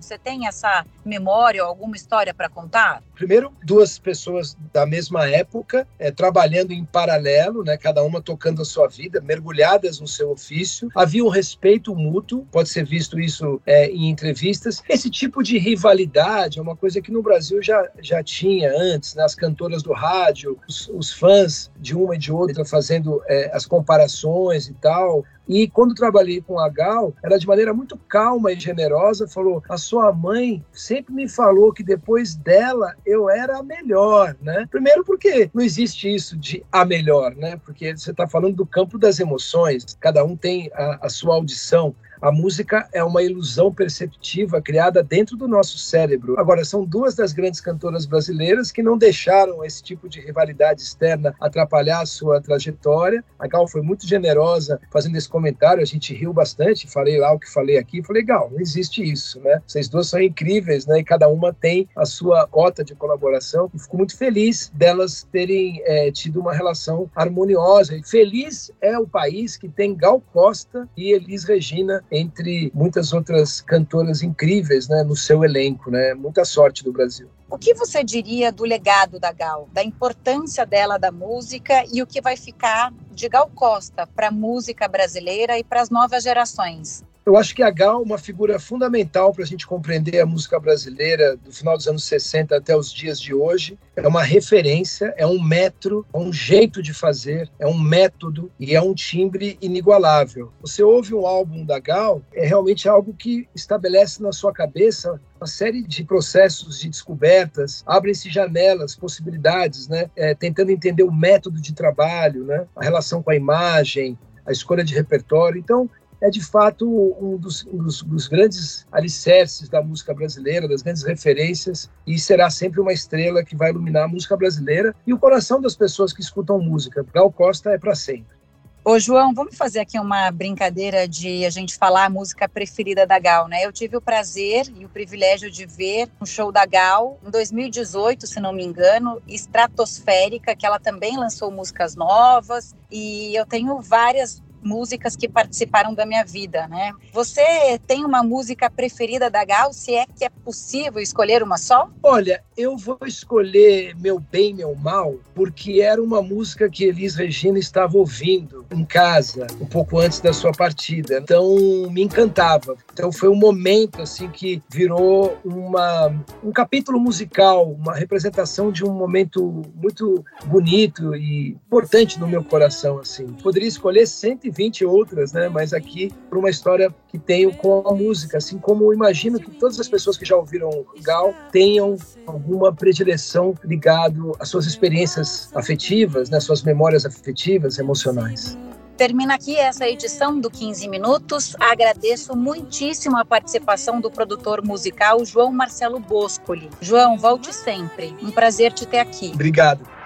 Você 0.00 0.18
tem 0.18 0.46
essa 0.46 0.84
memória 1.04 1.62
ou 1.62 1.68
alguma 1.68 1.96
história 1.96 2.34
para 2.34 2.48
contar? 2.48 3.02
Primeiro, 3.14 3.52
duas 3.64 3.98
pessoas 3.98 4.56
da 4.72 4.86
mesma 4.86 5.28
época, 5.28 5.86
é, 5.98 6.10
trabalhando 6.10 6.72
em 6.72 6.84
paralelo, 6.84 7.64
né? 7.64 7.76
Cada 7.76 8.02
uma 8.02 8.20
tocando 8.20 8.62
a 8.62 8.64
sua 8.64 8.86
vida, 8.88 9.20
mergulhadas 9.20 10.00
no 10.00 10.06
seu 10.06 10.30
ofício. 10.30 10.88
Havia 10.94 11.24
um 11.24 11.28
respeito 11.28 11.94
mútuo, 11.94 12.46
pode 12.52 12.68
ser 12.68 12.84
visto 12.84 13.18
isso 13.18 13.60
é, 13.66 13.86
em 13.86 14.08
entrevistas. 14.08 14.82
Esse 14.88 15.10
tipo 15.10 15.42
de 15.42 15.58
rivalidade 15.58 16.58
é 16.58 16.62
uma 16.62 16.76
coisa 16.76 17.00
que 17.00 17.10
no 17.10 17.22
Brasil 17.22 17.62
já, 17.62 17.88
já 18.00 18.22
tinha 18.22 18.70
antes, 18.70 19.14
né? 19.14 19.24
as 19.24 19.34
cantoras 19.34 19.82
do 19.82 19.92
rádio, 19.92 20.58
os, 20.68 20.88
os 20.88 21.12
fãs 21.12 21.70
de 21.76 21.96
uma 21.96 22.14
e 22.14 22.18
de 22.18 22.30
outra 22.32 22.64
fazendo 22.64 23.22
é, 23.26 23.50
as 23.54 23.66
comparações 23.66 24.68
e 24.68 24.74
tal. 24.74 25.24
E 25.48 25.66
quando 25.66 25.94
trabalhei 25.94 26.42
com 26.42 26.58
a 26.58 26.68
Gal, 26.68 27.14
ela 27.22 27.38
de 27.38 27.46
maneira 27.46 27.72
muito 27.72 27.96
calma 28.08 28.52
e 28.52 28.60
generosa 28.60 29.26
falou: 29.26 29.62
"A 29.68 29.78
sua 29.78 30.12
mãe 30.12 30.62
sempre 30.72 31.14
me 31.14 31.28
falou 31.28 31.72
que 31.72 31.82
depois 31.82 32.34
dela 32.34 32.94
eu 33.06 33.30
era 33.30 33.58
a 33.58 33.62
melhor, 33.62 34.36
né? 34.42 34.66
Primeiro 34.70 35.04
porque 35.04 35.50
não 35.54 35.62
existe 35.62 36.14
isso 36.14 36.36
de 36.36 36.64
a 36.70 36.84
melhor, 36.84 37.34
né? 37.34 37.58
Porque 37.64 37.96
você 37.96 38.10
está 38.10 38.28
falando 38.28 38.56
do 38.56 38.66
campo 38.66 38.98
das 38.98 39.18
emoções. 39.18 39.96
Cada 40.00 40.24
um 40.24 40.36
tem 40.36 40.70
a, 40.74 41.06
a 41.06 41.08
sua 41.08 41.34
audição. 41.34 41.94
A 42.20 42.32
música 42.32 42.88
é 42.92 43.02
uma 43.04 43.22
ilusão 43.22 43.72
perceptiva 43.72 44.60
criada 44.60 45.02
dentro 45.02 45.36
do 45.36 45.46
nosso 45.46 45.78
cérebro. 45.78 46.38
Agora, 46.38 46.64
são 46.64 46.84
duas 46.84 47.14
das 47.14 47.32
grandes 47.32 47.60
cantoras 47.60 48.06
brasileiras 48.06 48.72
que 48.72 48.82
não 48.82 48.98
deixaram 48.98 49.64
esse 49.64 49.82
tipo 49.82 50.08
de 50.08 50.20
rivalidade 50.20 50.82
externa 50.82 51.34
atrapalhar 51.40 52.00
a 52.00 52.06
sua 52.06 52.40
trajetória. 52.40 53.24
A 53.38 53.46
Gal 53.46 53.68
foi 53.68 53.82
muito 53.82 54.06
generosa 54.06 54.80
fazendo 54.90 55.16
esse 55.16 55.28
comentário, 55.28 55.80
a 55.80 55.86
gente 55.86 56.12
riu 56.12 56.32
bastante, 56.32 56.88
falei 56.88 57.18
lá 57.18 57.32
o 57.32 57.38
que 57.38 57.50
falei 57.50 57.78
aqui, 57.78 58.02
falei, 58.02 58.24
Gal, 58.24 58.50
não 58.50 58.60
existe 58.60 59.02
isso, 59.02 59.40
né? 59.40 59.62
Vocês 59.66 59.88
duas 59.88 60.08
são 60.08 60.20
incríveis, 60.20 60.86
né? 60.86 60.98
E 60.98 61.04
cada 61.04 61.28
uma 61.28 61.52
tem 61.52 61.88
a 61.94 62.04
sua 62.04 62.46
cota 62.48 62.82
de 62.82 62.94
colaboração. 62.94 63.70
E 63.72 63.78
fico 63.78 63.96
muito 63.96 64.16
feliz 64.16 64.72
delas 64.74 65.26
terem 65.30 65.80
é, 65.84 66.10
tido 66.10 66.40
uma 66.40 66.52
relação 66.52 67.08
harmoniosa. 67.14 67.96
E 67.96 68.02
feliz 68.02 68.72
é 68.80 68.98
o 68.98 69.06
país 69.06 69.56
que 69.56 69.68
tem 69.68 69.94
Gal 69.94 70.20
Costa 70.32 70.88
e 70.96 71.12
Elis 71.12 71.44
Regina 71.44 72.02
entre 72.10 72.70
muitas 72.74 73.12
outras 73.12 73.60
cantoras 73.60 74.22
incríveis 74.22 74.88
né, 74.88 75.02
no 75.02 75.16
seu 75.16 75.44
elenco. 75.44 75.90
Né? 75.90 76.14
Muita 76.14 76.44
sorte 76.44 76.82
do 76.84 76.92
Brasil. 76.92 77.28
O 77.50 77.58
que 77.58 77.72
você 77.74 78.04
diria 78.04 78.52
do 78.52 78.64
legado 78.64 79.18
da 79.18 79.32
Gal, 79.32 79.68
da 79.72 79.82
importância 79.82 80.66
dela 80.66 80.98
da 80.98 81.10
música 81.10 81.84
e 81.92 82.02
o 82.02 82.06
que 82.06 82.20
vai 82.20 82.36
ficar 82.36 82.92
de 83.10 83.28
Gal 83.28 83.50
Costa 83.54 84.06
para 84.06 84.28
a 84.28 84.30
música 84.30 84.86
brasileira 84.86 85.58
e 85.58 85.64
para 85.64 85.80
as 85.80 85.88
novas 85.88 86.22
gerações? 86.22 87.02
Eu 87.28 87.36
acho 87.36 87.54
que 87.54 87.62
a 87.62 87.68
Gal 87.68 88.00
é 88.00 88.02
uma 88.02 88.16
figura 88.16 88.58
fundamental 88.58 89.34
para 89.34 89.44
a 89.44 89.46
gente 89.46 89.66
compreender 89.66 90.18
a 90.18 90.24
música 90.24 90.58
brasileira 90.58 91.36
do 91.36 91.52
final 91.52 91.76
dos 91.76 91.86
anos 91.86 92.04
60 92.04 92.56
até 92.56 92.74
os 92.74 92.90
dias 92.90 93.20
de 93.20 93.34
hoje. 93.34 93.78
É 93.94 94.08
uma 94.08 94.22
referência, 94.22 95.12
é 95.14 95.26
um 95.26 95.38
metro, 95.38 96.06
é 96.10 96.16
um 96.16 96.32
jeito 96.32 96.82
de 96.82 96.94
fazer, 96.94 97.50
é 97.58 97.66
um 97.66 97.78
método 97.78 98.50
e 98.58 98.74
é 98.74 98.80
um 98.80 98.94
timbre 98.94 99.58
inigualável. 99.60 100.50
Você 100.62 100.82
ouve 100.82 101.14
um 101.14 101.26
álbum 101.26 101.66
da 101.66 101.78
Gal, 101.78 102.22
é 102.32 102.46
realmente 102.46 102.88
algo 102.88 103.12
que 103.12 103.46
estabelece 103.54 104.22
na 104.22 104.32
sua 104.32 104.50
cabeça 104.50 105.20
uma 105.38 105.46
série 105.46 105.82
de 105.82 106.04
processos 106.04 106.80
de 106.80 106.88
descobertas, 106.88 107.84
abrem-se 107.86 108.30
janelas, 108.30 108.96
possibilidades, 108.96 109.86
né? 109.86 110.10
É, 110.16 110.34
tentando 110.34 110.70
entender 110.70 111.02
o 111.02 111.12
método 111.12 111.60
de 111.60 111.74
trabalho, 111.74 112.44
né? 112.44 112.66
a 112.74 112.82
relação 112.82 113.22
com 113.22 113.30
a 113.30 113.36
imagem, 113.36 114.18
a 114.46 114.50
escolha 114.50 114.82
de 114.82 114.94
repertório. 114.94 115.58
Então, 115.58 115.90
é 116.20 116.30
de 116.30 116.42
fato 116.44 116.86
um 117.20 117.36
dos, 117.36 117.64
um 117.66 117.78
dos, 117.78 118.02
dos, 118.02 118.28
grandes 118.28 118.86
alicerces 118.90 119.68
da 119.68 119.82
música 119.82 120.12
brasileira, 120.12 120.68
das 120.68 120.82
grandes 120.82 121.02
referências, 121.02 121.90
e 122.06 122.18
será 122.18 122.50
sempre 122.50 122.80
uma 122.80 122.92
estrela 122.92 123.44
que 123.44 123.56
vai 123.56 123.70
iluminar 123.70 124.04
a 124.04 124.08
música 124.08 124.36
brasileira 124.36 124.94
e 125.06 125.12
o 125.12 125.18
coração 125.18 125.60
das 125.60 125.76
pessoas 125.76 126.12
que 126.12 126.20
escutam 126.20 126.58
música. 126.58 127.04
Gal 127.12 127.30
Costa 127.30 127.70
é 127.70 127.78
para 127.78 127.94
sempre. 127.94 128.38
Ô, 128.84 128.98
João, 128.98 129.34
vamos 129.34 129.54
fazer 129.54 129.80
aqui 129.80 129.98
uma 129.98 130.30
brincadeira 130.30 131.06
de 131.06 131.44
a 131.44 131.50
gente 131.50 131.76
falar 131.76 132.06
a 132.06 132.08
música 132.08 132.48
preferida 132.48 133.06
da 133.06 133.18
Gal, 133.18 133.46
né? 133.46 133.62
Eu 133.62 133.70
tive 133.70 133.98
o 133.98 134.00
prazer 134.00 134.66
e 134.78 134.84
o 134.84 134.88
privilégio 134.88 135.50
de 135.50 135.66
ver 135.66 136.08
um 136.18 136.24
show 136.24 136.50
da 136.50 136.64
Gal 136.64 137.18
em 137.22 137.30
2018, 137.30 138.26
se 138.26 138.40
não 138.40 138.50
me 138.50 138.64
engano, 138.64 139.20
Estratosférica, 139.28 140.56
que 140.56 140.64
ela 140.64 140.80
também 140.80 141.18
lançou 141.18 141.50
músicas 141.50 141.94
novas, 141.96 142.74
e 142.90 143.38
eu 143.38 143.44
tenho 143.44 143.78
várias 143.82 144.42
músicas 144.62 145.16
que 145.16 145.28
participaram 145.28 145.94
da 145.94 146.04
minha 146.06 146.24
vida, 146.24 146.66
né? 146.68 146.92
Você 147.12 147.78
tem 147.86 148.04
uma 148.04 148.22
música 148.22 148.70
preferida 148.70 149.30
da 149.30 149.44
Gal? 149.44 149.72
Se 149.72 149.94
é 149.94 150.06
que 150.06 150.24
é 150.24 150.28
possível 150.28 151.00
escolher 151.00 151.42
uma 151.42 151.58
só? 151.58 151.88
Olha, 152.02 152.42
eu 152.56 152.76
vou 152.76 152.98
escolher 153.06 153.94
Meu 153.96 154.18
Bem, 154.18 154.54
Meu 154.54 154.74
Mal, 154.74 155.16
porque 155.34 155.80
era 155.80 156.02
uma 156.02 156.22
música 156.22 156.68
que 156.68 156.84
Elis 156.84 157.14
Regina 157.14 157.58
estava 157.58 157.96
ouvindo 157.96 158.66
em 158.70 158.84
casa, 158.84 159.46
um 159.60 159.66
pouco 159.66 159.98
antes 159.98 160.20
da 160.20 160.32
sua 160.32 160.52
partida. 160.52 161.18
Então, 161.18 161.56
me 161.90 162.02
encantava. 162.02 162.76
Então, 162.92 163.12
foi 163.12 163.28
um 163.28 163.36
momento, 163.36 164.02
assim, 164.02 164.28
que 164.28 164.62
virou 164.68 165.38
uma, 165.44 166.12
um 166.42 166.52
capítulo 166.52 166.98
musical, 166.98 167.70
uma 167.70 167.94
representação 167.94 168.72
de 168.72 168.84
um 168.84 168.92
momento 168.92 169.62
muito 169.74 170.24
bonito 170.46 171.14
e 171.14 171.56
importante 171.66 172.18
no 172.18 172.26
meu 172.26 172.42
coração, 172.42 172.98
assim. 172.98 173.26
Poderia 173.42 173.68
escolher 173.68 174.06
120 174.48 174.84
outras, 174.84 175.32
né? 175.32 175.48
Mas 175.48 175.72
aqui, 175.72 176.12
por 176.28 176.38
uma 176.38 176.50
história 176.50 176.94
que 177.08 177.18
tenho 177.18 177.54
com 177.54 177.82
a 177.86 177.94
música, 177.94 178.38
assim 178.38 178.58
como 178.58 178.92
imagino 178.92 179.38
que 179.38 179.50
todas 179.52 179.78
as 179.78 179.88
pessoas 179.88 180.16
que 180.16 180.24
já 180.24 180.36
ouviram 180.36 180.70
Gal 181.02 181.34
tenham 181.52 181.96
alguma 182.26 182.72
predileção 182.72 183.54
ligado 183.64 184.32
às 184.38 184.48
suas 184.48 184.66
experiências 184.66 185.50
afetivas, 185.54 186.30
né? 186.30 186.40
Suas 186.40 186.62
memórias 186.62 187.04
afetivas, 187.04 187.78
emocionais. 187.78 188.56
Termina 188.96 189.34
aqui 189.34 189.54
essa 189.54 189.88
edição 189.88 190.40
do 190.40 190.50
15 190.50 190.88
Minutos. 190.88 191.54
Agradeço 191.60 192.34
muitíssimo 192.34 193.16
a 193.16 193.24
participação 193.24 194.00
do 194.00 194.10
produtor 194.10 194.64
musical 194.64 195.24
João 195.24 195.52
Marcelo 195.52 196.00
Boscoli. 196.00 196.68
João, 196.80 197.16
volte 197.16 197.54
sempre. 197.54 198.16
Um 198.20 198.32
prazer 198.32 198.72
te 198.72 198.84
ter 198.84 198.98
aqui. 198.98 199.30
Obrigado. 199.32 199.97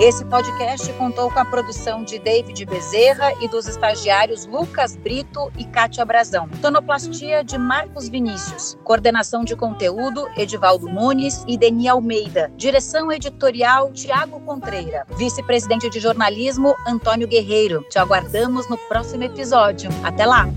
Esse 0.00 0.24
podcast 0.24 0.92
contou 0.94 1.30
com 1.30 1.38
a 1.38 1.44
produção 1.44 2.02
de 2.02 2.18
David 2.18 2.64
Bezerra 2.64 3.32
e 3.40 3.48
dos 3.48 3.66
estagiários 3.66 4.46
Lucas 4.46 4.96
Brito 4.96 5.52
e 5.58 5.64
Kátia 5.64 6.04
Brazão. 6.04 6.48
Tonoplastia 6.60 7.44
de 7.44 7.58
Marcos 7.58 8.08
Vinícius. 8.08 8.76
Coordenação 8.84 9.44
de 9.44 9.54
conteúdo 9.54 10.26
Edivaldo 10.36 10.88
Nunes 10.88 11.44
e 11.46 11.56
Deni 11.58 11.88
Almeida. 11.88 12.50
Direção 12.56 13.12
editorial 13.12 13.92
Tiago 13.92 14.40
Contreira. 14.40 15.06
Vice-presidente 15.16 15.90
de 15.90 16.00
jornalismo 16.00 16.74
Antônio 16.86 17.28
Guerreiro. 17.28 17.84
Te 17.90 17.98
aguardamos 17.98 18.68
no 18.68 18.78
próximo 18.78 19.24
episódio. 19.24 19.90
Até 20.02 20.26
lá! 20.26 20.48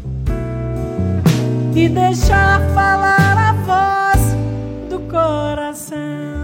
E 1.76 1.88
deixar 1.88 2.60
falar 2.74 3.38
a 3.38 3.54
voz 3.54 4.90
do 4.90 5.00
coração. 5.10 6.39